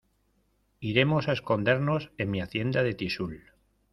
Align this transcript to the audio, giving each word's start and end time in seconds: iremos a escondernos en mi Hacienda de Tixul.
iremos 0.79 1.27
a 1.27 1.31
escondernos 1.31 2.09
en 2.17 2.31
mi 2.31 2.41
Hacienda 2.41 2.81
de 2.81 2.95
Tixul. 2.95 3.35